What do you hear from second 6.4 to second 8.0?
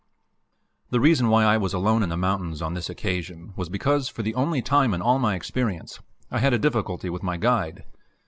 a difficulty with my guide.